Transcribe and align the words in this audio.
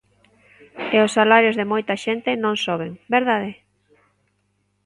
E 0.95 0.97
os 1.05 1.13
salarios 1.17 1.57
de 1.57 1.69
moita 1.71 1.95
xente 2.03 2.31
non 2.43 2.55
soben, 2.65 2.91
¿verdade? 3.15 3.51